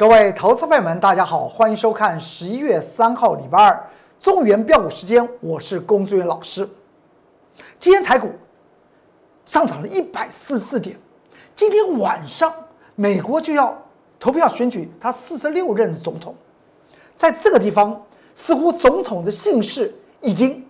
[0.00, 6.66] 各位投资朋友们，大家好，欢迎收看十一月三号礼拜二中原标股时间，我是龚志远老师。
[7.78, 8.32] 今天台股
[9.44, 10.98] 上涨了一百四十四点，
[11.54, 12.50] 今天晚上
[12.94, 13.76] 美国就要
[14.18, 16.34] 投票选举他四十六任总统，
[17.14, 18.02] 在这个地方，
[18.34, 20.66] 似乎总统的姓氏已经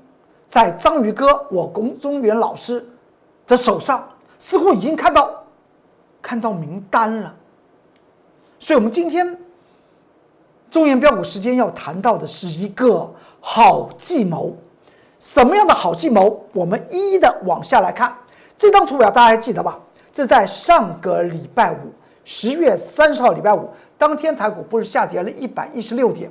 [0.49, 2.85] 在章鱼哥我龚中原老师
[3.47, 4.09] 的手上，
[4.41, 5.41] 似乎已经看到
[6.21, 7.37] 看到名单了。
[8.61, 9.37] 所以，我们今天
[10.71, 13.11] 中原标股时间要谈到的是一个
[13.41, 14.55] 好计谋。
[15.19, 16.45] 什么样的好计谋？
[16.53, 18.15] 我们一一的往下来看。
[18.59, 19.81] 这张图表大家还记得吧？
[20.13, 21.77] 这在上个礼拜五，
[22.23, 26.31] 十月三十号礼拜五当天，台股不是下跌了一百一十六点。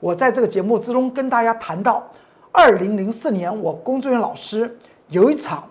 [0.00, 2.06] 我在这个节目之中跟大家谈到，
[2.52, 4.76] 二零零四年我工作人员老师
[5.08, 5.66] 有一场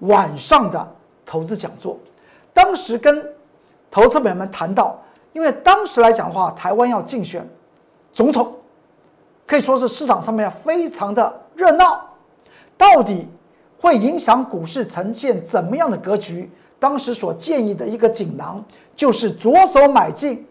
[0.00, 0.86] 晚上的
[1.24, 1.98] 投资讲座，
[2.52, 3.26] 当时跟
[3.90, 5.02] 投资朋友们谈到。
[5.36, 7.46] 因为当时来讲的话，台湾要竞选
[8.10, 8.54] 总统，
[9.46, 12.08] 可以说是市场上面非常的热闹。
[12.78, 13.28] 到底
[13.78, 16.50] 会影响股市呈现怎么样的格局？
[16.78, 18.64] 当时所建议的一个锦囊
[18.96, 20.46] 就是左手买进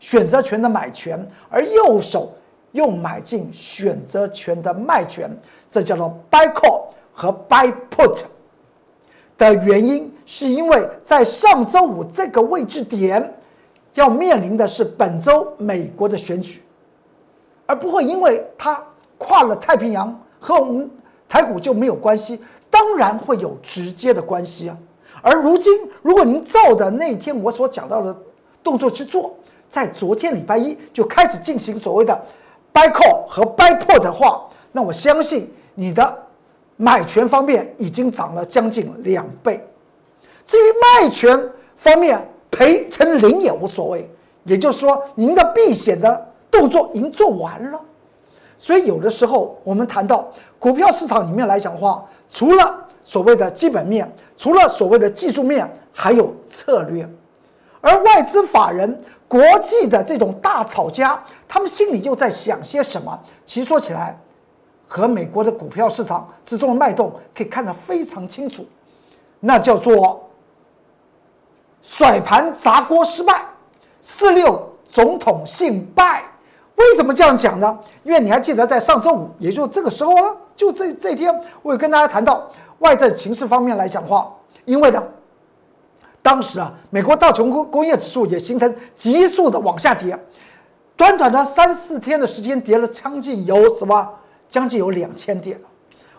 [0.00, 2.32] 选择权的买权，而右手
[2.70, 5.30] 又买进选择权的卖权，
[5.70, 8.22] 这叫做 buy call 和 buy put
[9.36, 13.30] 的原因，是因为在上周五这个位置点。
[13.94, 16.62] 要面临的是本周美国的选举，
[17.66, 18.82] 而不会因为它
[19.18, 20.90] 跨了太平洋和我们
[21.28, 24.76] 台股就没有关系，当然会有直接的关系啊。
[25.20, 28.16] 而如今，如果您照的那天我所讲到的
[28.62, 29.34] 动作去做，
[29.68, 32.18] 在昨天礼拜一就开始进行所谓的
[32.72, 36.26] buy call 和 buy put 的话，那我相信你的
[36.76, 39.64] 买权方面已经涨了将近两倍。
[40.44, 41.38] 至于卖权
[41.76, 44.08] 方面，赔成零也无所谓，
[44.44, 47.80] 也就是说，您的避险的动作已经做完了。
[48.58, 57.08] 所以有的时候我们谈到股票市场里面来讲的话，除了所谓的基本面，除了所谓的技术面，还有策略。
[57.80, 58.96] 而外资法人、
[59.26, 63.18] 国际的这种大炒家，他们心里又在想些什么？
[63.46, 64.16] 其实说起来，
[64.86, 68.66] 和美国的股票市场之中的脉动可以看得非常清楚，
[69.40, 70.28] 那叫做。
[71.82, 73.44] 甩盘砸锅失败，
[74.00, 76.22] 四六总统姓败，
[76.76, 77.76] 为什么这样讲呢？
[78.04, 82.48] 因为你还记得在上周五，也就这个时候呢，就这这天，我有跟大家谈到
[82.78, 84.32] 外在情势方面来讲话，
[84.64, 85.02] 因为呢，
[86.22, 90.16] 当时啊，美国道琼工工业指数也形成急速的往下跌，
[90.96, 94.08] 短短的三四天的时间，跌了将近有什么，
[94.48, 95.60] 将近有两千点。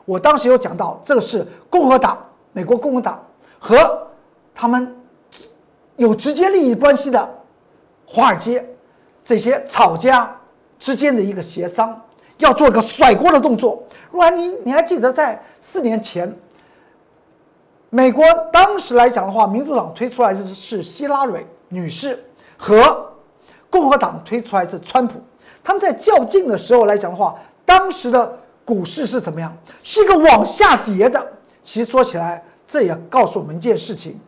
[0.04, 2.18] 我当时有讲到，这个是共和党，
[2.52, 3.18] 美国共和党
[3.58, 4.08] 和
[4.54, 4.94] 他们。
[5.96, 7.44] 有直接利益关系的
[8.06, 8.66] 华尔街
[9.24, 10.36] 这些炒家
[10.80, 12.02] 之间的一个协商，
[12.38, 13.84] 要做一个甩锅的动作。
[14.12, 16.36] 如果你你还记得在四年前，
[17.90, 22.24] 美国当时来讲的话，民主党推出来是是希拉蕊女士
[22.58, 23.12] 和
[23.70, 25.22] 共和党推出来是川普，
[25.64, 29.56] 他们在较劲的时候来讲的话，当时的股市是怎么样？
[29.84, 31.26] 是一个往下跌的。
[31.62, 34.20] 其实说起来，这也告诉我们一件事情。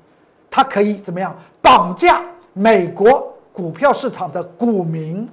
[0.56, 2.22] 它可以怎么样绑架
[2.54, 5.28] 美国股票市场的股民？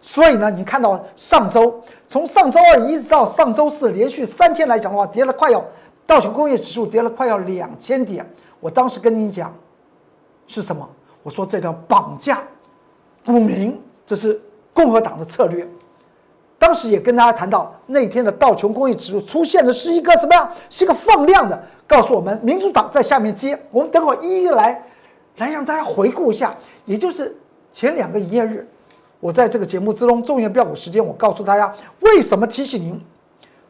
[0.00, 1.78] 所以呢，你看到上周
[2.08, 5.62] 从上周二一直到上周四，连续三天来讲的话，跌了快要
[6.06, 8.26] 道琼工业指数跌了快要两千点。
[8.60, 9.54] 我当时跟你讲
[10.46, 10.88] 是什么？
[11.22, 12.42] 我说这叫绑架
[13.26, 14.40] 股民，这是
[14.72, 15.68] 共和党的策略。
[16.62, 20.48] 当时也跟大家谈到，那天的道琼工业指数出现的是一个什么样？
[20.70, 23.58] 是一个放量的，告诉我们民主党在下面接。
[23.72, 24.80] 我们等会一一来，
[25.38, 27.36] 来让大家回顾一下，也就是
[27.72, 28.64] 前两个营业日，
[29.18, 33.04] 我在这个节目之中，重要标股时间，我告诉大家为什么提醒您，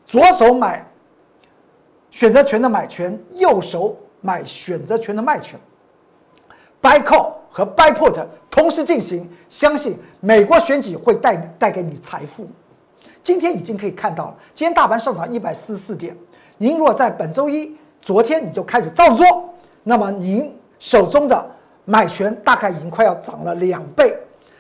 [0.04, 0.86] 左手买
[2.10, 5.58] 选择权的买权，右手买选择权的卖权
[6.82, 12.46] ，buy call 和 buy put 同时进行，相信美国选举会带带给你财富。
[13.22, 16.16] 今天已经可以看到了，今天大盘上涨一百四十四点。
[16.58, 19.24] 您若在本周一、昨天你就开始照做，
[19.84, 21.44] 那么您手中的
[21.84, 24.16] 买权大概已经快要涨了两倍。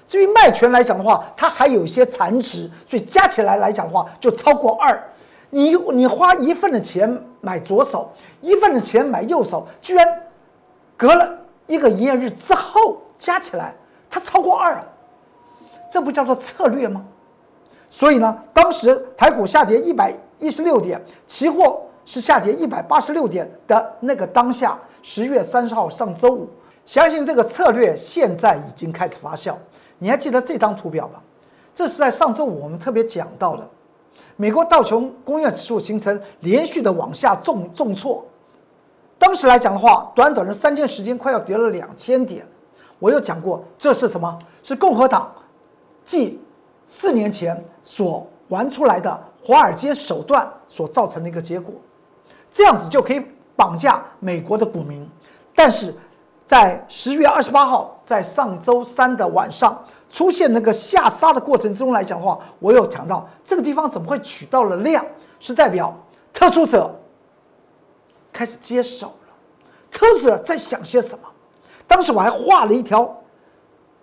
[0.06, 5.00] 至于卖权来讲的话，它还有一些残值，所以加起来来讲的话就超过二。
[5.50, 8.10] 你你花一份的钱买左手，
[8.40, 10.06] 一份的钱买右手，居然
[10.96, 13.74] 隔了一个营业日之后加起来
[14.08, 14.88] 它超过二了！
[15.90, 17.04] 这不叫做策略吗？
[17.94, 26.48] 所以呢，当时台股下跌一百一十六点，期货是下跌一百八十六点的那个当下，十月三十号上周五，
[26.86, 29.54] 相信这个策略现在已经开始发酵。
[29.98, 31.20] 你还记得这张图表吗？
[31.74, 33.68] 这是在上周五我们特别讲到的，
[34.36, 38.24] 美国道琼工业指数形成连续的往下重重挫。
[39.18, 42.42] 当时来讲的话，短短的三天时间，快要跌了两千点。
[42.98, 44.38] 我有讲过，这是什么？
[44.62, 45.30] 是共和党
[46.06, 46.40] 继
[46.94, 51.72] 四年前所玩出来的华尔街手段所造成的一个结果。
[52.50, 55.08] 这样子就可以绑架美国的股民。
[55.54, 55.94] 但是
[56.44, 65.02] 在十月二十八号，在上周三的晚上出现那个下杀的过程之中来讲的话，我有讲到这个地方怎么会取到了量，
[65.40, 65.96] 是代表
[66.30, 66.94] 特殊者
[68.30, 69.34] 开始接手了。
[69.90, 71.24] 特殊者在想些什么？
[71.86, 73.21] 当时我还画了一条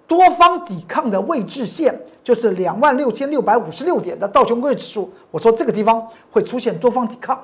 [0.10, 5.14] 多方抵抗的位置线，就是两万六千六百五十六点的道琼工业指数。
[5.30, 7.40] 我说这个地方会出现多方抵抗。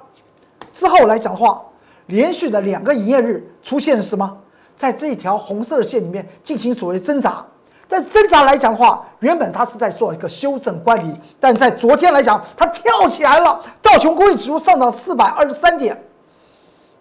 [0.71, 1.61] 之后来讲的话，
[2.07, 4.35] 连续的两个营业日出现什么？
[4.75, 7.45] 在这一条红色的线里面进行所谓挣扎。
[7.87, 16.03] 在挣扎来讲的话，原本它是在做一个修正乖离，但在昨天来讲，它跳起来了，道琼工业指数上涨四百二十三点。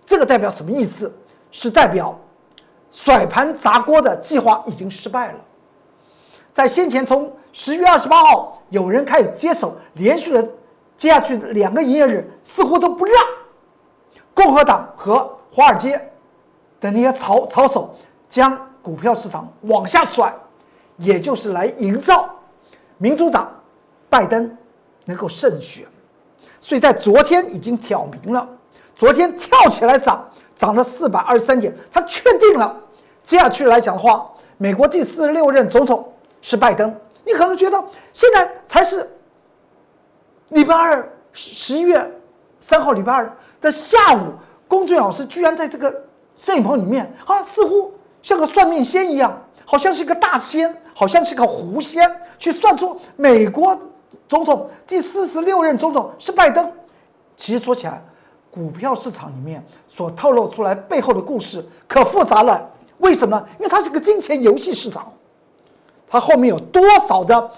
[0.05, 1.11] 这个代表什么意思？
[1.51, 2.15] 是代表。
[2.93, 5.39] 甩盘砸锅的计划已经失败了。
[6.55, 10.49] 在先前，从十月二十八号，有人开始接手，连续的
[10.97, 13.15] 接下去两个营业日，似乎都不让
[14.33, 16.01] 共和党和华尔街
[16.81, 17.93] 的那些操操手
[18.31, 20.33] 将股票市场往下甩，
[20.99, 22.31] 也就是来营造
[22.99, 23.51] 民主党
[24.09, 24.57] 拜登
[25.07, 25.85] 能够胜选。
[26.61, 28.49] 所以在昨天已经挑明了，
[28.95, 30.25] 昨天跳起来涨，
[30.55, 32.81] 涨了四百二十三点，他确定了。
[33.25, 36.13] 接下去来讲的话，美国第四十六任总统
[36.45, 36.95] 是拜登。
[37.25, 37.83] 你可能觉得
[38.13, 39.09] 现在才是
[40.51, 42.13] 礼拜二十十一月
[42.61, 44.35] 三号礼拜二的下午，
[44.69, 46.05] 龚俊老师居然在这个
[46.37, 47.91] 摄影棚里面啊，似乎
[48.23, 52.09] 像个算命仙一样，好像是个大仙，好像是个狐仙，
[52.39, 53.77] 去算出美国
[54.29, 56.71] 总统第四十六任总统是拜登。
[57.39, 58.05] 其实说起来，
[58.51, 62.71] 股票市场里面所透露出来背后的故事可复杂了。
[62.99, 63.43] 为什么？
[63.59, 65.11] 因为它是个金钱游戏市场，
[66.15, 67.51] 它后面有多少的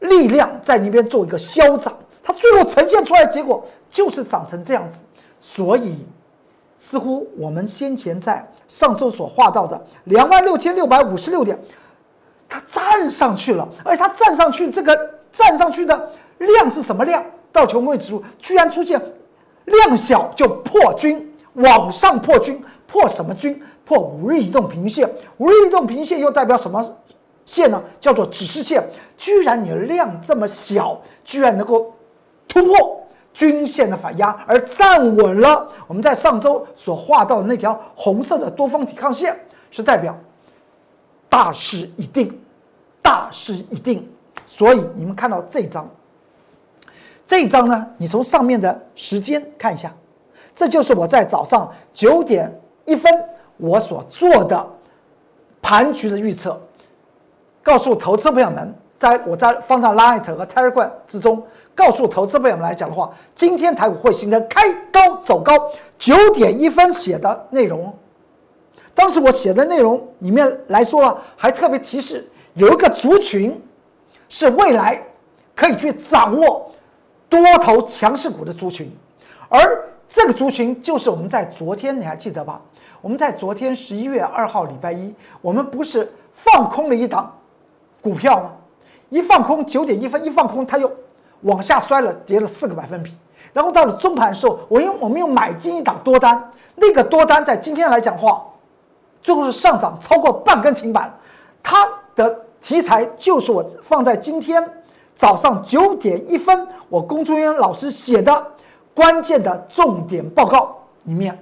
[0.00, 4.96] 力量在那边做一个消涨，它最后呈现出来的结果就是长成这样子。
[5.38, 6.04] 所以，
[6.76, 11.56] 似乎我们先前在上周所画到的两万六千六百五十六点，
[12.48, 17.24] 它站上去了，而且它站上去这个站上去的量是什么量？
[17.52, 19.00] 道琼斯指数居然出现
[19.66, 23.62] 量小就破均，往上破均，破什么均？
[23.84, 26.84] 破五日移动平均线，五日移动平均线又代表什么
[27.48, 27.82] 线呢？
[27.98, 28.86] 叫做指示线。
[29.16, 31.90] 居然你的量这么小，居然能够
[32.46, 33.02] 突破
[33.32, 35.66] 均线的反压而站稳了。
[35.86, 39.34] 我们在上周所画到的那条红色的多方抵抗线，
[39.70, 40.14] 是代表
[41.30, 42.38] 大势已定，
[43.02, 44.06] 大势已定。
[44.44, 45.88] 所以你们看到这张，
[47.26, 49.90] 这张呢，你从上面的时间看一下，
[50.54, 52.54] 这就是我在早上九点
[52.84, 53.10] 一分。
[53.60, 54.64] 我所做的
[55.60, 56.60] 盘局的预测，
[57.68, 65.52] 告诉投资朋友们，在我在放在 Light 和 Telegram 之中，告诉投资朋友们来讲的话，今天台股会形成开高走高。
[65.98, 67.94] 九点一分写的内容，
[68.94, 73.62] 当时我写的内容里面来说了，还特别提示有一个族群
[74.30, 75.02] 是未来
[75.54, 76.72] 可以去掌握
[77.28, 78.90] 多头强势股的族群，
[79.50, 79.60] 而
[80.08, 82.62] 这个族群就是我们在昨天你还记得吧？
[83.02, 87.30] 我们在昨天十一月二号礼拜一，我们不是放空了一档
[88.00, 88.52] 股票吗？
[89.08, 90.90] 一放空九点一分，一放空它又
[91.42, 93.14] 往下摔了，跌了四个百分比。
[93.52, 98.44] 然后到了中盘的时候，我用我们又买进一档多单，那个多单在今天来讲话，
[99.22, 101.12] 最后是上涨超过半根停板。
[101.62, 104.62] 它的题材就是我放在今天
[105.14, 108.46] 早上九点一分，我工作人员老师写的
[108.94, 111.36] 关键的重点报告里面。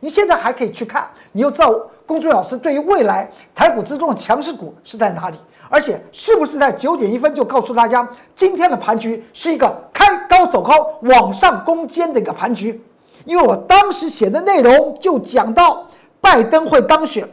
[0.00, 1.72] 你现在还可以去看，你又知道
[2.12, 5.38] 龚俊老师对于未来台股之中的强势股是在哪里，
[5.70, 12.78] 而且是不是在九点一分就告诉大家，今天的盘局是一个开高走高、往上攻坚的一个盘局？
[13.24, 15.86] 因为我当时写的内容就讲到
[16.20, 17.26] 拜登会当选，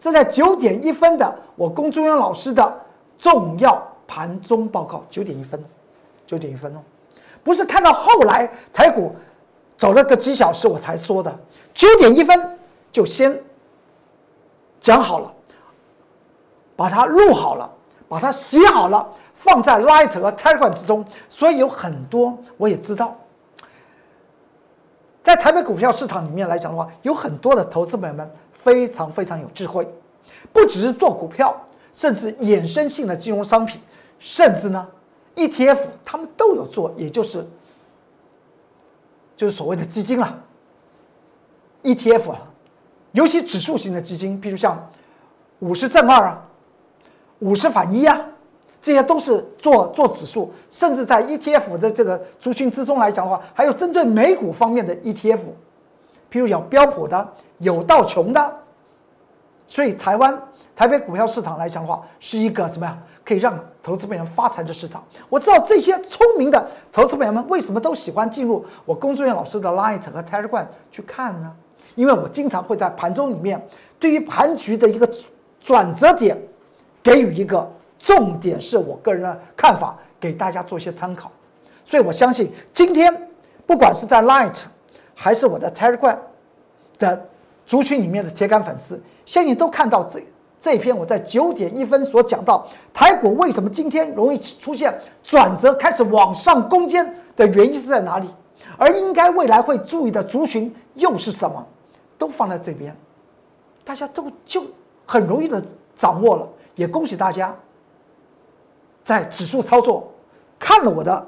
[0.00, 2.80] 这在九点一分的我龚俊老师的
[3.18, 5.62] 重要盘中报告，九点一分，
[6.26, 6.80] 九点一分哦，
[7.44, 9.14] 不是看到后来台股
[9.76, 11.38] 走了个几小时我才说的。
[11.74, 12.58] 九点一分
[12.90, 13.38] 就先
[14.80, 15.32] 讲好了，
[16.76, 17.70] 把它录好了，
[18.08, 21.04] 把它写好了，放在 Light 和 Telegram 之中。
[21.28, 23.16] 所以有很多我也知道，
[25.22, 29.86] 在台北股票市场里面来讲的话，有很多的投资朋友们非常非常有智慧，
[30.52, 31.54] 不只是做股票，
[31.92, 33.80] 甚至衍生性的金融商品，
[34.18, 34.86] 甚至呢
[35.34, 37.46] ETF，他们都有做，也就是
[39.36, 40.42] 就是所谓的基金了
[41.82, 42.40] ，ETF 啊，
[43.18, 44.78] 尤其指数型的基金，比如像
[45.58, 46.40] 五十正二啊，
[47.40, 48.16] 五十反一啊，
[48.80, 55.40] 这些都是做做指数，甚至在 ETF 的这个族群之中来讲的话，还有针对美股方面的 ETF，
[56.30, 58.56] 譬如有标普的，有道琼的，
[59.66, 60.40] 所以台湾。
[60.76, 62.96] 台北股票市场来讲的话，是一个什么呀？
[63.24, 65.02] 可以让投资朋友发财的市场。
[65.28, 71.52] 我知道这些聪明的投资朋友们为什么都喜欢进入我工作人员老师的 Light 和 Telegram 去看呢？
[71.98, 73.60] 因为我经常会在盘中里面
[73.98, 75.10] 对于盘局的一个
[75.60, 76.40] 转折点
[77.02, 81.28] 给予一个重点，是我个人的看法，给大家做一些参考。
[81.84, 83.12] 所以我相信今天
[83.66, 84.60] 不管是在 Light
[85.12, 86.16] 还是我的 Telegram
[87.00, 87.28] 的
[87.66, 90.22] 族群里面的铁杆粉丝，相信都看到这。
[90.60, 92.64] 这篇我在九点一分所讲到
[92.94, 98.28] 台股为什么今天容易出现转折，开始往上攻坚的原因是在哪里？
[98.76, 101.66] 而应该未来会注意的族群又是什么？
[102.18, 102.94] 都放在这边，
[103.84, 104.62] 大家都就
[105.06, 106.46] 很容易的掌握了。
[106.74, 107.54] 也恭喜大家，
[109.04, 110.12] 在指数操作
[110.58, 111.26] 看了我的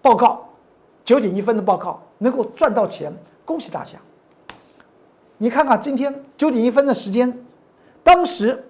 [0.00, 0.48] 报告，
[1.04, 3.12] 九点一分的报告能够赚到钱，
[3.44, 3.98] 恭喜大家。
[5.36, 7.44] 你看看今天九点一分的时间，
[8.02, 8.64] 当时。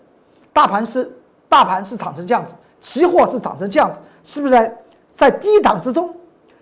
[0.51, 1.09] 大盘是
[1.49, 4.77] 大盘是涨成这样子，期货是涨成这样子，是不是在
[5.13, 6.13] 在低档之中？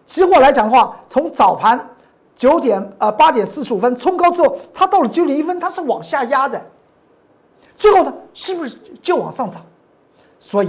[0.04, 1.88] 期货来讲的话，从早盘
[2.36, 6.62] 九点呃八点四十五分冲高之后，它到了九点一分，它是往下压的，
[7.74, 9.64] 最后呢，是不是就往上涨？
[10.38, 10.68] 所以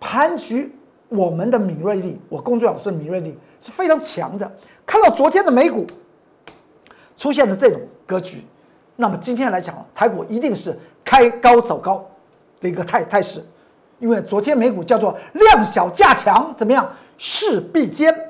[0.00, 0.76] 盘局
[1.08, 4.52] 我们的敏锐力，我工作老师的敏锐力是非常强的。
[4.84, 5.86] 看到昨天的美股
[7.16, 8.44] 出现了这种格局，
[8.96, 12.04] 那么今天来讲，台股一定是开高走高。
[12.58, 13.44] 的一个态态势，
[13.98, 16.90] 因为昨天美股叫做量小价强，怎么样？
[17.18, 18.25] 势必坚，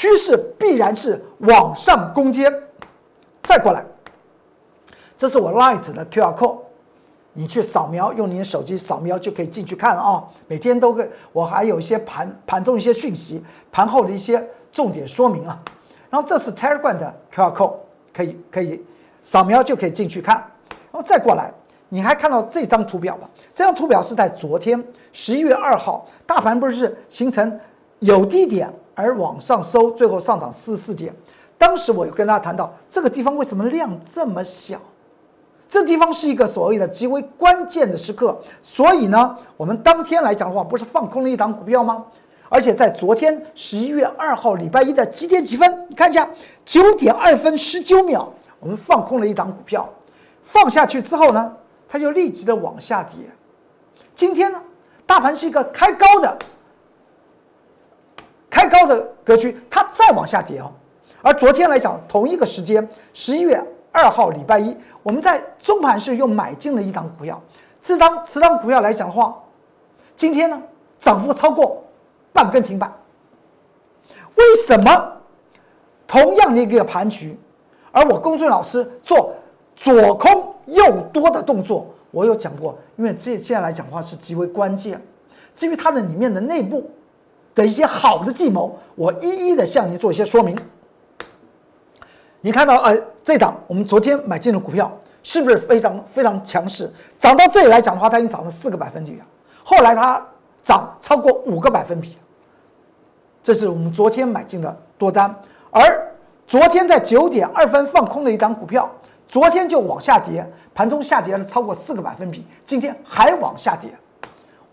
[0.00, 2.50] 趋势必然是往上攻坚。
[3.42, 3.84] 再过来，
[5.14, 6.56] 这是我 Light 的 QR code，
[7.34, 10.24] 你去扫描，用你的手机扫描就可以进去看了啊。
[10.46, 14.42] 每天都会，我还有一些盘盘中一些讯息，盘后的一些
[14.72, 15.60] 重点说明啊。
[16.08, 17.74] 然后这是 Telegram 的 QR code，
[18.10, 18.82] 可以可以
[19.22, 20.36] 扫描就可以进去看。
[20.90, 21.52] 然后再过来。
[21.90, 23.28] 你还看到这张图表吧？
[23.52, 27.60] 这张图表是在昨天十一月二号，大盘不是形成
[27.98, 31.14] 有低点而往上收，最后上涨四十四点。
[31.56, 34.78] 当时我有跟大家谈到，这个地方为什么量这么小？
[35.68, 38.38] 这地方是一个所谓的极为关键的时刻。
[38.62, 42.04] 所以呢，我们当天来讲的话，不是放空了一档股票吗？
[42.48, 45.86] 而且在昨天十一月二号礼拜一的几点几分？
[45.88, 46.28] 你看一下，
[46.64, 48.28] 九点二分十九秒，
[48.58, 49.88] 我们放空了一档股票，
[50.42, 51.52] 放下去之后呢？
[51.88, 53.18] 它就立即的往下跌。
[54.14, 54.60] 今天呢，
[55.06, 56.36] 大盘是一个开高的、
[58.50, 60.70] 开高的格局，它再往下跌哦。
[61.22, 67.40] 而昨天来讲，同一个时间，十一月二号礼拜一，我们在中盘是又买进了一档股票。
[67.80, 69.34] 这张此档股票来讲的话，
[70.16, 70.60] 今天呢
[70.98, 71.82] 涨幅超过
[72.32, 72.92] 半根停板。
[74.34, 75.12] 为什么
[76.06, 77.38] 同样的一个盘局，
[77.92, 79.32] 而我公孙老师做
[79.76, 80.48] 左空？
[80.66, 85.02] 右多的动作，我有讲过，因为这现在来讲话是极为关键。
[85.52, 86.88] 至于它的里面的内部
[87.54, 90.56] 的一些好的计谋，我一一的向您做一些说明。
[92.40, 94.90] 你看到，呃，这档我们昨天买进的股票
[95.22, 96.92] 是不是非常非常强势？
[97.18, 99.20] 涨到这里来讲的话，它已经涨了四个百分比，
[99.62, 100.24] 后来它
[100.64, 102.16] 涨超过五个百分比，
[103.42, 105.34] 这是我们昨天买进的多单。
[105.70, 106.12] 而
[106.46, 108.90] 昨天在九点二分放空的一档股票。
[109.28, 113.88] 昨天就往下跌，盘中下跌了超过四个百分比，今天还往下跌，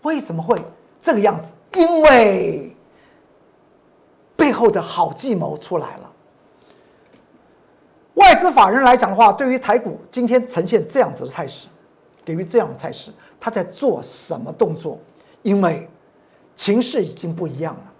[0.02, 0.60] 为什么会
[1.00, 1.52] 这个样子？
[1.72, 2.76] 因为
[4.36, 6.12] 背后的好计谋出来了。
[8.14, 11.68] 外资法人来讲的话，对于台股今天呈现这样子的态势，
[12.24, 14.98] 给予这样的态势，他在做什么动作？
[15.42, 15.88] 因为
[16.56, 17.92] 情势已经不一样了，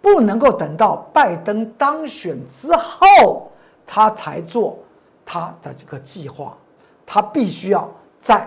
[0.00, 3.50] 不能够等到拜登当选之后，
[3.86, 4.78] 他才做。
[5.26, 6.54] 他的这个计划，
[7.06, 8.46] 他必须要在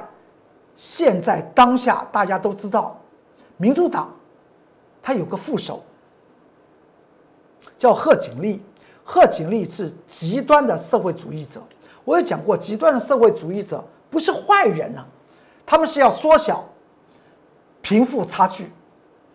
[0.76, 2.96] 现在当下，大家都知道，
[3.58, 4.14] 民主党
[5.02, 5.84] 他有个副手
[7.78, 8.62] 叫贺锦丽，
[9.04, 11.62] 贺锦丽是极端的社会主义者。
[12.04, 15.06] 我有讲过，极端的社会主义者不是坏人呢，
[15.66, 16.64] 他们是要缩小
[17.82, 18.72] 贫富差距，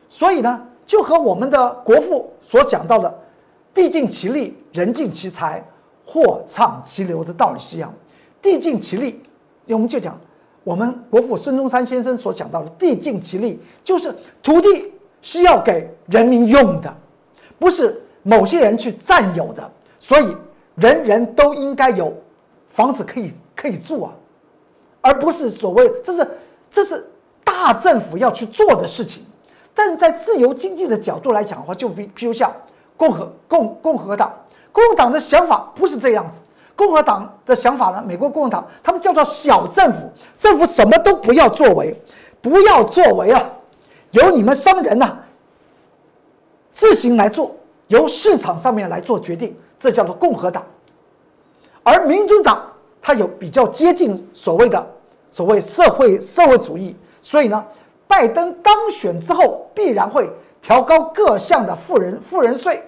[0.09, 3.23] 所以呢，就和我们的国父所讲到的
[3.75, 5.63] “地尽其力，人尽其才”。
[6.05, 7.95] 货畅其流的道理是一样，
[8.43, 9.23] 地尽其力，
[9.69, 10.19] 我们就讲，
[10.65, 16.95] 我们国父孙中山先生所讲到的“地尽其力”，就是土地是要给人民用的，
[17.59, 19.71] 不是某些人去占有的。
[19.99, 20.37] 所以，
[20.77, 22.13] 人人都应该有
[22.69, 24.13] 房子可以可以住啊，
[25.01, 26.29] 而不是所谓这是
[26.71, 27.05] 这是
[27.45, 29.25] 大政府要去做的事情。
[29.75, 32.53] 但是在自由经济的角度来讲的话，就比譬如像
[32.97, 34.33] 共和共共和党，
[34.71, 36.41] 共和党的想法不是这样子。
[36.83, 38.03] 共和党的想法呢？
[38.05, 41.97] 美国共和党他们叫做小政府，政府什么都不要作为，
[42.41, 43.41] 不要作为啊，
[44.11, 45.17] 由你们商人呐
[46.73, 47.55] 自行来做，
[47.87, 50.65] 由市场上面来做决定，这叫做共和党。
[51.85, 52.61] 而民主党
[53.01, 54.85] 它有比较接近所谓的
[55.31, 57.65] 所谓社会社会主义，所以呢，
[58.09, 60.29] 拜登当选之后必然会
[60.61, 62.83] 调高各项的富人富人税、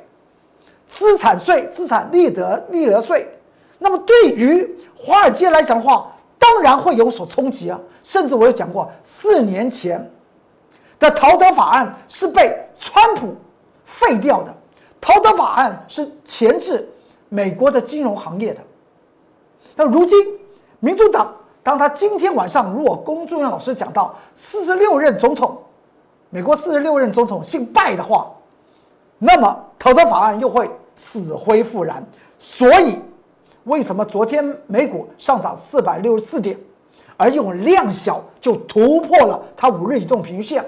[0.89, 3.31] 资产税、资产利得利得税。
[3.79, 7.79] 那么对于华尔街来讲的话，当然会有所冲击啊！
[8.03, 10.11] 甚至我有讲过，四年前
[10.99, 13.35] 的陶德法案是被川普
[13.85, 14.55] 废掉的。
[15.01, 16.89] 陶德法案是钳制
[17.29, 18.63] 美国的金融行业的。
[19.75, 20.19] 那如今
[20.81, 25.59] 民主党，当他今天晚上如果龚俊元老师讲到四十六任总统，
[26.31, 28.31] 美国四十六任总统姓拜的话，
[29.19, 32.05] 那么陶德法案又会死灰复燃。
[32.39, 32.99] 所以。
[33.65, 36.59] 为什么昨天美股上涨四百六十四点，
[37.17, 40.65] 而用量小就突破了它五日移动平均线，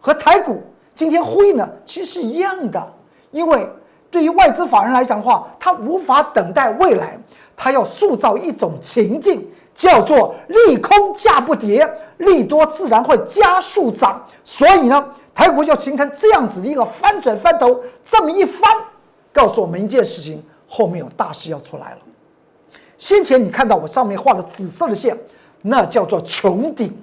[0.00, 0.62] 和台股
[0.94, 1.68] 今天呼应呢？
[1.84, 2.92] 其实是一样的。
[3.32, 3.68] 因为
[4.10, 7.18] 对于外资法人来讲的话，他无法等待未来，
[7.56, 11.86] 他要塑造一种情境，叫做利空价不跌，
[12.18, 14.24] 利多自然会加速涨。
[14.44, 18.70] 所以呢，台股就形成这样子的一个翻转翻头，这么一翻，
[19.32, 21.98] 告诉我们一件事情：后面有大事要出来了。
[22.98, 25.16] 先前你看到我上面画的紫色的线，
[25.62, 26.96] 那叫做穹顶。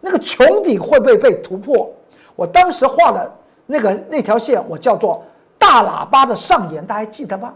[0.00, 1.90] 那个穹顶会不会被突破？
[2.34, 3.32] 我当时画的
[3.66, 5.24] 那个那条线，我叫做
[5.58, 7.52] 大喇叭的上沿，大家记得吗？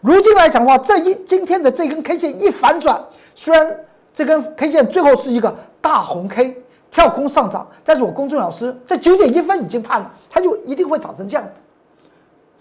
[0.00, 3.00] 如今来讲的话，这一今天的这根 K 线一反转，
[3.34, 3.78] 虽然
[4.14, 11.60] 这根 K 线最后是一个大红 K 跳空上涨，但是我公众老师在九点一分已经判了，它就一定会长成这样子。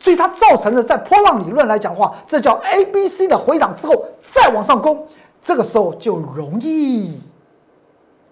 [0.02, 5.06] 所以它造成了在波浪理论来讲话，这叫 A、B、C 的回档之后再往上攻，
[5.40, 7.22] 这个时候就容易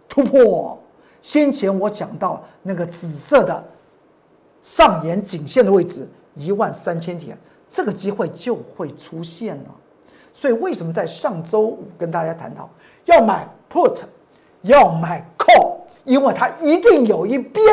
[0.07, 0.81] 突破。
[1.21, 3.63] 先前我讲到那个紫色的
[4.63, 7.37] 上沿颈线的位置一万三千点，
[7.69, 9.75] 这个机会就会出现了。
[10.33, 12.67] 所以为什么在上周五跟大家谈到
[13.05, 13.95] 要买 put，
[14.63, 17.63] 要买 call，因为它一定有一边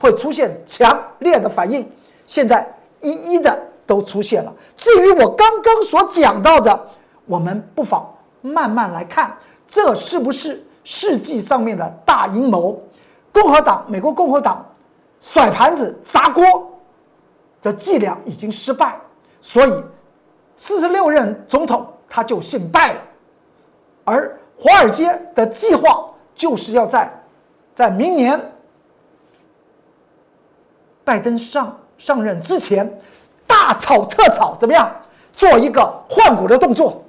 [0.00, 1.88] 会出现强烈的反应。
[2.26, 2.68] 现在。
[3.04, 4.52] 一一的都出现了。
[4.76, 6.88] 至于我刚刚所讲到的，
[7.26, 9.36] 我们不妨慢慢来看，
[9.68, 12.82] 这是不是世纪上面的大阴谋？
[13.30, 14.64] 共和党，美国共和党
[15.20, 16.44] 甩盘子砸锅
[17.60, 18.98] 的伎俩已经失败，
[19.40, 19.82] 所以
[20.56, 23.00] 四十六任总统他就姓拜了。
[24.04, 27.12] 而华尔街的计划就是要在
[27.74, 28.40] 在明年
[31.02, 31.76] 拜登上。
[32.04, 32.86] 上任之前，
[33.46, 34.94] 大炒特炒怎么样？
[35.32, 37.02] 做一个换股的动作，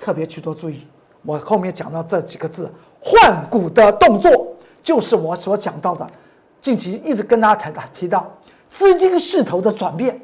[0.00, 0.84] 特别去多注意。
[1.22, 2.68] 我后面讲到这几个字，
[3.00, 4.48] 换股的动作，
[4.82, 6.04] 就是我所讲到的。
[6.60, 8.28] 近期一直跟大家谈的提到
[8.68, 10.20] 资金势头的转变，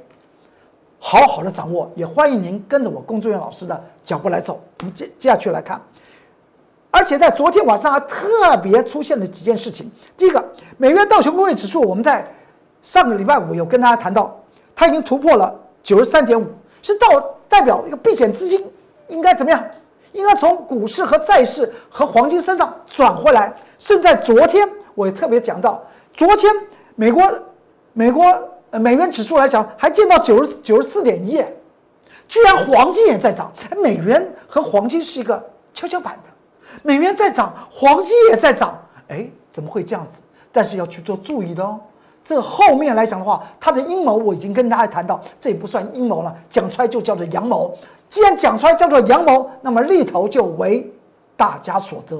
[0.98, 1.88] 好好的掌握。
[1.94, 4.60] 也欢迎您跟着我工作人员老师的脚步来走。
[4.80, 5.80] 我们接接下去来看，
[6.90, 9.88] 而且在昨天晚上还特别出现了几件事情。
[10.16, 10.44] 第一个，
[10.76, 12.26] 美元道琼工业指数，我们在。
[12.82, 14.38] 上个礼拜五有跟大家谈到，
[14.74, 16.46] 它已经突破了九十三点五，
[16.82, 17.06] 是到
[17.48, 18.64] 代表一个避险资金
[19.08, 19.64] 应该怎么样？
[20.12, 23.54] 应该从股市和债市和黄金身上转回来。
[23.78, 26.54] 甚至在昨天，我也特别讲到，昨天
[26.94, 27.22] 美国
[27.92, 28.24] 美国
[28.72, 31.42] 美元指数来讲，还见到九十九十四点一，
[32.28, 33.52] 居然黄金也在涨。
[33.76, 35.42] 美元和黄金是一个
[35.74, 36.30] 跷跷板的，
[36.82, 40.20] 美元在涨，黄金也在涨，哎，怎么会这样子？
[40.52, 41.80] 但是要去做注意的哦。
[42.24, 47.76] 这后面来讲的话，他的阴谋我已经跟大家谈到，这也不算阴谋了，讲出来就叫做阳谋。
[48.08, 50.88] 既然讲出来叫做阳谋，那么利头就为
[51.36, 52.16] 大家所得。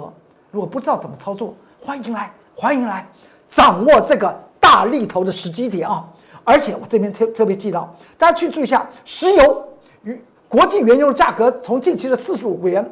[0.51, 3.07] 如果不知道怎么操作，欢迎来，欢迎来
[3.49, 6.05] 掌握这个大利头的时机点啊！
[6.45, 9.65] 而且我这边特特别记到，大家去注意一下，石油
[10.03, 12.85] 与国际原油的价格从近期的四十五元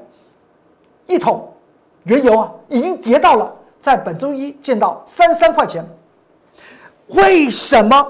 [1.07, 1.53] 一桶
[2.05, 5.85] 原油啊，已经跌到了在本周一见到三三块钱。
[7.11, 8.07] 为什么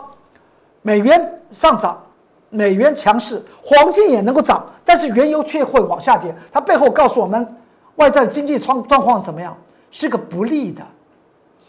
[0.83, 2.03] 美元上涨、
[2.49, 6.35] 美元强势，黄金也能够涨，但是原油却会往下跌？
[6.53, 7.57] 它背后告诉我们，
[7.97, 9.57] 外在经济状状况怎么样？
[9.91, 10.83] 是个不利的。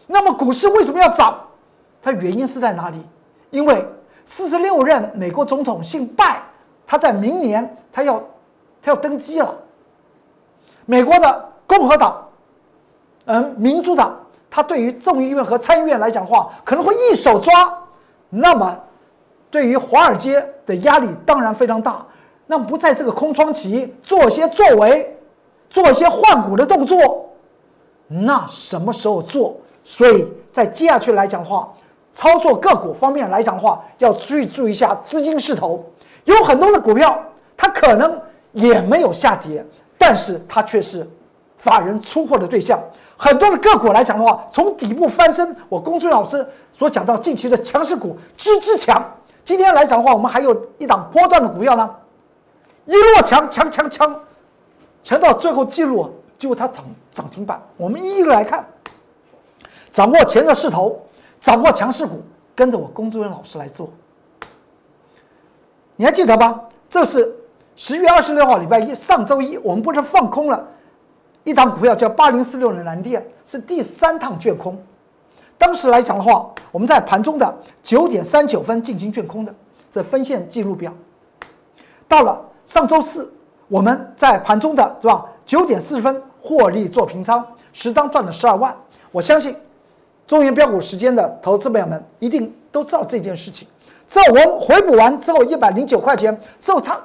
[0.08, 1.40] 那么股市为什么要涨？
[2.02, 3.02] 它原因是在哪里？
[3.50, 3.86] 因为
[4.26, 6.42] 四十六任美国总统姓拜，
[6.86, 8.22] 他在明年他要
[8.82, 9.54] 他要登基了。
[10.86, 12.28] 美国的共和党，
[13.26, 14.20] 嗯，民主党，
[14.52, 17.76] 他对于众议院和参议院来讲话，可能会一手抓。
[18.30, 18.78] 那么，
[19.50, 22.06] 对于华尔街的压力当然非常大。
[22.46, 25.18] 那么不在这个空窗期做些作为，
[25.70, 27.30] 做一些换股的动作，
[28.08, 29.56] 那什么时候做？
[29.84, 31.72] 所以在接下去来讲话，
[32.12, 35.84] 操作个股方面来讲话，要注意注意一下资金势头。
[36.26, 37.18] 有很多的股票，
[37.56, 38.20] 它可能
[38.52, 39.66] 也没有下跌，
[39.98, 41.10] 但是它却是
[41.62, 42.80] 法人出货的对象。
[43.16, 45.56] 很多的个股来讲的话，从底部翻身。
[45.70, 49.00] 我龚俊老师所讲到近期的强势股，支支强。
[49.46, 51.88] 今天来讲的话，我们还有一档波段的股票呢，
[52.86, 54.20] 一落强强强强，
[55.04, 57.62] 强到最后记录，结果它涨涨停板。
[57.78, 58.66] 我们一一来看。
[59.92, 61.00] 掌握钱的势头，
[61.40, 62.24] 掌握强势股，
[62.56, 63.88] 跟着我工作人员老师来做。
[65.96, 66.60] 你还记得吧？
[66.90, 67.36] 这是
[67.76, 70.66] 十月二十六号，礼拜一，上周一，我们不是放空了
[71.44, 74.78] 一档股票，叫八零四六的蓝电，是第三趟卷空。
[75.58, 79.54] 当时来讲的话，我们在盘中的九点三九分进行卷空的，
[79.92, 80.94] 这分线记录表。
[82.08, 83.32] 到了上周四，
[83.68, 85.26] 我们在盘中的是吧？
[85.46, 88.76] 九点四十分获利做平仓，十张赚了十二万。
[89.12, 89.56] 我相信。
[90.28, 93.68] 中原标股时间的投资朋友们一定都知道这件事情。
[94.08, 96.98] 之后我们回补完之后，一百零九块钱之后，它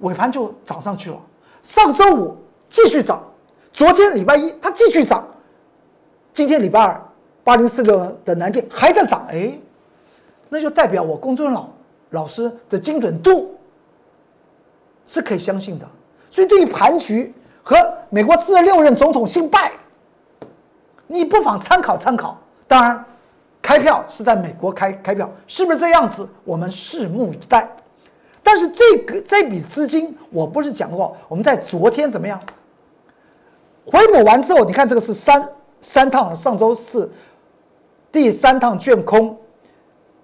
[0.00, 1.16] 尾盘就涨上去了。
[1.62, 2.36] 上周五
[2.68, 3.22] 继续涨，
[3.76, 5.22] 昨天礼拜一它继续涨，
[6.32, 6.98] 今天礼拜二
[7.44, 9.52] 八零四六的南电还在涨，哎，
[10.48, 11.68] 那就代表我公孙老
[12.08, 13.54] 老师的精准度
[15.06, 15.86] 是可以相信的。
[16.30, 17.76] 所以对于盘局和
[18.08, 19.70] 美国四十六任总统姓拜，
[21.06, 22.38] 你不妨参考参考。
[22.66, 23.04] 当然，
[23.60, 26.26] 开票是在美国开开票，是不是这样子？
[26.44, 27.70] 我们拭目以待。
[28.42, 32.40] 但是这个这笔资金，我不是讲过，我们在昨天怎么样？
[33.86, 35.48] 回补完之后，你看这个是三
[35.80, 37.10] 三趟，上周四
[38.10, 39.38] 第三趟卷空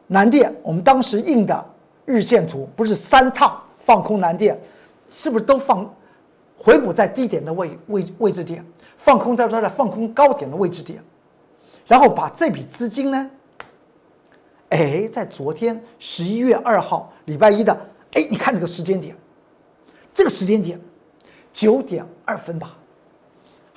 [0.08, 1.64] 南电，我们当时印的
[2.04, 4.60] 日线图不是三趟放空南电，
[5.08, 5.88] 是不是都放
[6.58, 8.64] 回补在低点的位位位置点，
[8.96, 11.02] 放空在它的放空高点的位置点？
[11.86, 13.30] 然后把这笔资金呢，
[14.70, 17.72] 哎，在昨天十一月二号礼拜一的，
[18.14, 19.16] 哎，你看这个时间点，
[20.12, 20.80] 这个时间点
[21.52, 22.76] 九点二分吧，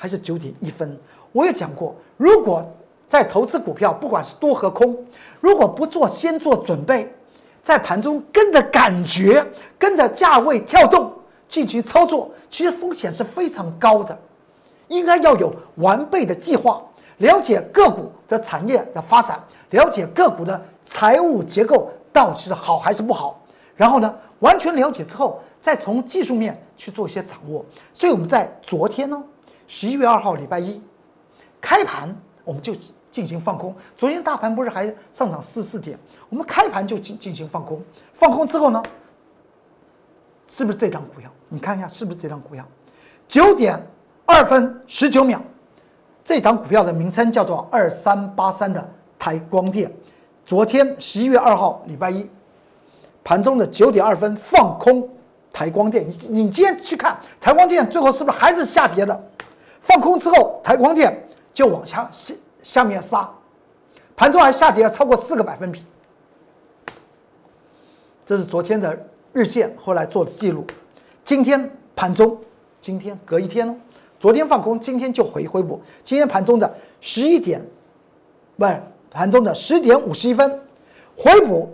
[0.06, 0.96] 还是九点一分？
[1.32, 2.64] 我也讲过，如果
[3.08, 4.96] 在投资股票，不管是多和空，
[5.40, 7.12] 如果不做先做准备，
[7.64, 9.44] 在盘中跟着感觉、
[9.80, 11.12] 跟着价位跳动
[11.50, 14.16] 进行操作，其实风险是非常高的，
[14.90, 16.80] 应该要有完备的计划。
[17.18, 23.42] 了解个股的产业的发展，了解个股的财务结构到底是好还是不好，
[23.76, 27.66] 然后呢，完全了解之后，再从技术面去做一些掌握。
[27.92, 29.24] 所以我们在昨天呢，
[29.68, 30.82] 十一月二号礼拜一
[31.60, 32.74] 开盘，我们就
[33.10, 33.76] 进行放空。
[33.98, 35.98] 昨天大盘不是还上涨四四点，
[36.30, 37.82] 我们开盘就进进行放空。
[38.14, 38.84] 放空之后呢，
[40.48, 41.32] 是不是这张股票？
[41.50, 42.66] 你看一下是不是这张股票？
[43.28, 43.82] 九点
[44.26, 45.42] 二分十九秒。
[46.24, 48.88] 这档股票的名称叫做二三八三的
[49.20, 49.92] 台光电，
[50.44, 52.28] 昨天十一月二号礼拜一
[53.24, 55.08] 盘中的九点二分放空
[55.54, 59.24] 台光电，你你今天去看台光电最后是不是还是下跌的？
[59.86, 61.16] 放空之后，台光电
[61.54, 63.30] 就往下下下面杀，
[64.16, 65.86] 盘中还下跌了超过四个百分比。
[68.26, 68.98] 这是昨天的
[69.32, 70.66] 日线，后来做的记录。
[71.24, 72.36] 今天盘中，
[72.82, 73.76] 今天隔一天哦。
[74.20, 75.80] 昨天放空，今天就回回补。
[76.04, 77.64] 今天盘中的十一点，
[78.58, 80.60] 不是盘中的十点五十一分，
[81.16, 81.72] 回补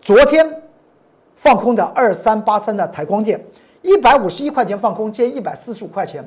[0.00, 0.62] 昨天
[1.36, 3.44] 放空的二三八三的台光电，
[3.82, 6.26] 一百五十一块钱放空，接一百四十五块钱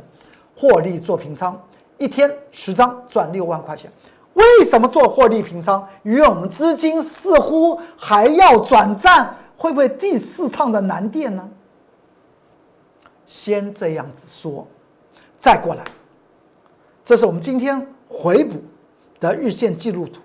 [0.58, 1.62] 获利做平仓，
[1.98, 3.92] 一天十张赚六万块钱。
[4.34, 5.88] 为什么做获利平仓？
[6.04, 11.48] 因为我们资金似乎还要转战，会不会第四趟的难电呢？
[13.26, 14.68] 先这样子说。
[15.40, 15.84] 再过来，
[17.04, 18.60] 这是我们今天回补
[19.20, 20.20] 的日线记录图，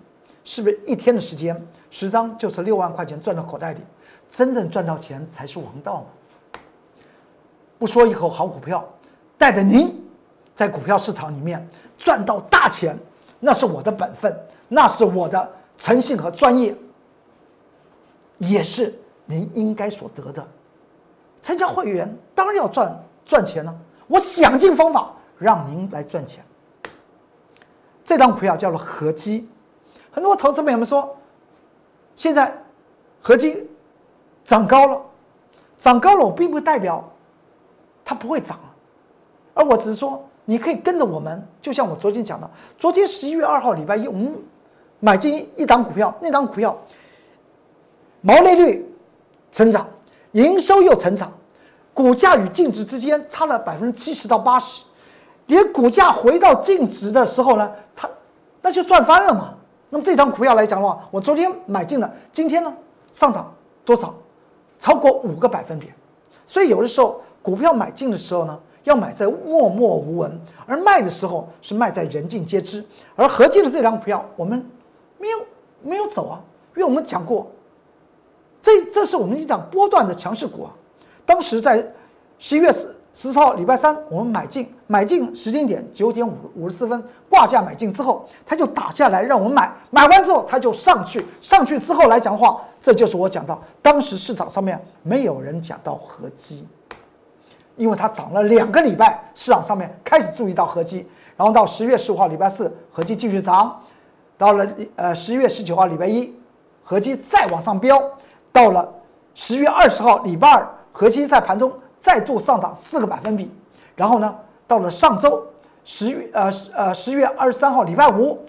[0.45, 1.55] 是不是一天的时间，
[1.91, 3.81] 十张就是六万块钱赚到口袋里？
[4.31, 6.61] 真正赚到钱才是王道嘛！
[7.79, 8.83] 不说一口好股票，
[9.37, 10.03] 带着您
[10.55, 12.99] 在股票市场里面赚到大钱，
[13.41, 14.37] 那是我的本分，
[14.69, 16.77] 那是我的诚信和专业，
[18.39, 20.47] 也是您应该所得的。
[21.41, 23.75] 参加会员当然要赚赚钱了。
[24.07, 26.45] 我想尽方法让您来赚钱。
[28.05, 29.49] 这张股票叫做合基，
[30.11, 31.17] 很多投资朋友们说，
[32.15, 32.53] 现在
[33.23, 33.67] 合基
[34.45, 35.01] 涨高了，
[35.79, 37.09] 涨高了，我并不代表
[38.05, 38.59] 它不会涨，
[39.55, 44.33] 而我只是说，你可以跟着我们，就像我昨天讲的，昨天十一月二号礼拜一，我们
[45.01, 46.77] 买进一档股票，那档股票
[48.21, 48.93] 毛利率
[49.51, 49.87] 成长，
[50.33, 51.33] 营收又成长，
[51.95, 54.83] 股价与净值之间差了百分之七十到八十。
[55.47, 58.09] 连股价回到净值的时候呢，它
[58.61, 59.55] 那就赚翻了嘛。
[59.91, 62.73] 那么这张股票来讲的话，我昨天买进了，今天呢
[63.11, 63.53] 上涨
[63.85, 64.15] 多少？
[64.79, 65.93] 超过五个百分点。
[66.47, 72.85] 所以有的时候股票买进的时候呢，要买在默默无闻，而卖的时候是卖在人尽皆知。
[73.17, 74.65] 而合计的这张股票，我们
[75.19, 75.39] 没有
[75.83, 76.41] 没有走啊，
[76.77, 77.51] 因为我们讲过，
[78.61, 80.71] 这这是我们一档波段的强势股啊。
[81.27, 81.93] 当时在
[82.39, 82.89] 十一月十。
[83.15, 96.67] 十四号礼拜三，我们买进，买进时间点九点五五十四分，挂价买进之后，它就打下来让我们买，买完之后它就上去，上去之后来讲话，这就是我讲到当时市场上面没有人讲到合基，
[97.77, 101.07] 因为它涨了两个礼拜，市场上面开始注意到合基，
[101.37, 103.81] 然后到十月十五号礼拜四，合基继续涨，
[104.37, 106.35] 到了呃十一月十九号礼拜一，
[106.83, 108.03] 合基再往上飙，
[108.53, 108.93] 到了
[109.35, 111.73] 十月二十号礼拜二，合基在盘中。
[112.03, 113.49] 再度上涨四个百分比，
[113.95, 115.41] 然后呢，到了上周
[115.85, 118.45] 十月呃呃十月二十三号礼拜五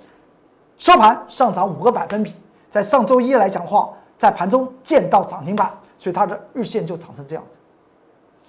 [0.80, 2.34] 收盘上涨五个百分比，
[2.68, 7.60] 在上周一来讲的话，在盘中见到涨停板，所以它的日线就长成这样子，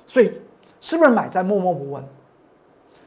[0.06, 0.32] 所以
[0.84, 2.04] 是不是买在默默无闻？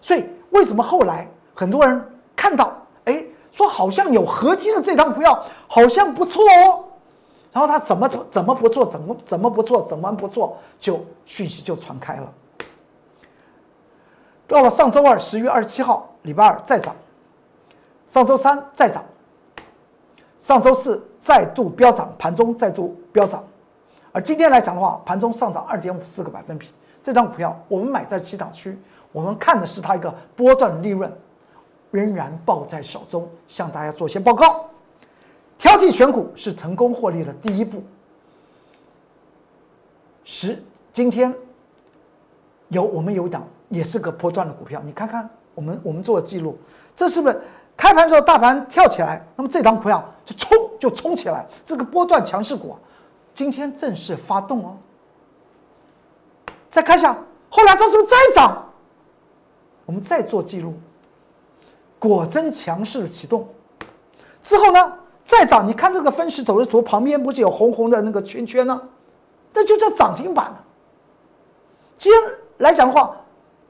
[0.01, 2.03] 所以为什么后来很多人
[2.35, 6.83] 看到哎说好像有合金的这张股票好像不错哦？
[7.53, 12.33] 然后他怎么怎么不错，怎么怎么不错，怎么不错，就讯息就传开了。
[14.47, 16.95] 到了上周二，十月二十七号，礼拜二再涨，
[18.07, 19.03] 上周三再涨，
[20.39, 23.43] 上周四再度飙涨，盘中再度飙涨，
[24.11, 26.71] 而今天来讲的话，盘中上涨二点五四个百分比。
[27.07, 28.77] 这张股票我们买在起涨区，
[29.13, 31.09] 我们看的是它一个波段利润，
[31.89, 34.65] 仍然抱在手中，向大家做些报告。
[35.57, 37.81] 挑剔选股是成功获利的第一步。
[40.25, 41.33] 十今天
[42.67, 46.59] 有我们有一档也是个波段的股票，你看看我们我们做的记录，
[46.93, 47.41] 这是不是
[47.77, 52.75] 开盘之后大盘跳起来，那么这档股票就冲就冲起来，这个波段强势股
[53.33, 54.75] 今天正式发动哦。
[56.77, 57.11] 再看一下，
[57.49, 58.71] 后来它是不是再涨？
[59.87, 60.75] 我们再做记录，
[61.97, 63.49] 果真强势的启动
[64.43, 64.93] 之后呢？
[65.25, 68.79] 再涨，你看这个分时走势图旁边不是有红红的那个圈圈呢？
[69.53, 70.63] 那就叫涨停板了。
[71.97, 72.21] 今天
[72.57, 73.15] 来讲的话，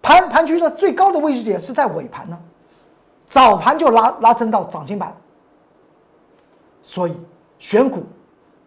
[0.02, 2.38] 盘盘区的最高的位置点是在尾盘呢，
[3.26, 5.16] 早盘就拉拉升到涨停板。
[6.84, 7.16] 所以
[7.58, 8.04] 选股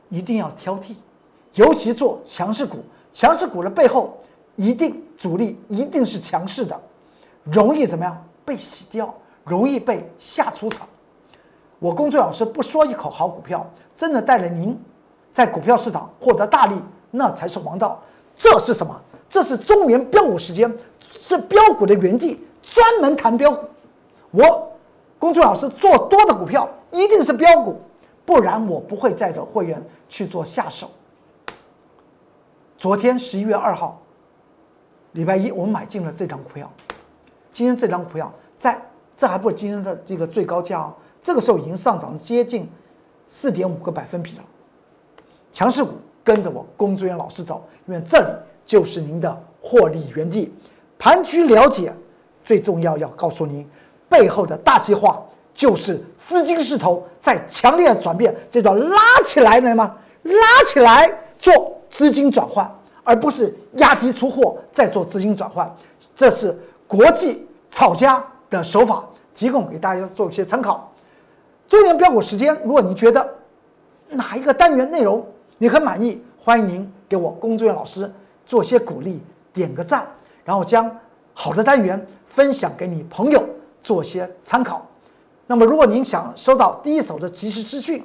[0.09, 0.94] 一定要挑剔，
[1.53, 2.79] 尤其做强势股，
[3.12, 4.16] 强势股的背后
[4.60, 6.78] 一定主力一定是强势的，
[7.44, 10.86] 容易怎么样被洗掉，容易被下出场。
[11.78, 14.78] 我工作老师不说一口好股票，真的带着您
[15.32, 16.74] 在股票市场获得大利，
[17.10, 17.98] 那才是王道。
[18.36, 18.94] 这是什么？
[19.30, 20.70] 这是中原标股时间，
[21.10, 23.66] 是标股的原地，专门谈标股。
[24.30, 24.70] 我
[25.18, 27.80] 工作老师做多的股票一定是标股，
[28.26, 30.90] 不然我不会带着会员去做下手。
[32.76, 33.98] 昨天十一月二号，
[35.12, 36.70] 礼拜一我们买进了这张股票，
[37.50, 38.80] 今天这张股票在，
[39.16, 40.94] 这还不是今天的这个最高价哦。
[41.22, 42.68] 这个时候已经上涨了接近
[43.26, 44.44] 四点五个百分比了，
[45.52, 45.92] 强势股
[46.22, 48.28] 跟着我龚志远老师走，因为这里
[48.64, 50.52] 就是您的获利原地。
[50.98, 51.92] 盘局了解，
[52.44, 53.68] 最重要要告诉您，
[54.08, 55.20] 背后的大计划
[55.54, 59.96] 就是资金势头在强烈转变，这叫拉起来了吗？
[60.22, 62.70] 拉起来做资金转换，
[63.04, 65.72] 而不是压低出货再做资金转换，
[66.14, 70.92] 这是国际炒家的手法，提供给大家做一些参考。
[71.68, 73.36] 中原标股时间，如果你觉得
[74.10, 75.24] 哪一个单元内容
[75.58, 78.10] 你很满意，欢迎您给我工作人员老师
[78.44, 80.06] 做些鼓励，点个赞，
[80.44, 80.90] 然后将
[81.32, 83.44] 好的单元分享给你朋友
[83.82, 84.84] 做些参考。
[85.46, 88.04] 那么，如果您想收到第一手的即时资讯，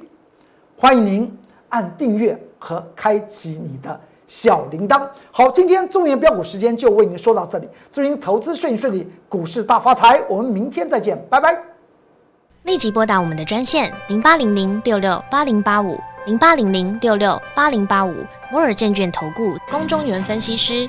[0.76, 5.08] 欢迎您按订阅和开启你的小铃铛。
[5.30, 10.22] 好，今天中原标股时间就为您说到这里，祝您投资顺顺利，股市大发财。
[10.28, 11.56] 我们明天再见，拜拜。
[12.64, 18.12] 立即拨打我们的专线零八零零六六八零八五零八零零六六八零八五
[18.50, 20.88] 摩尔证券投顾龚中原分析师。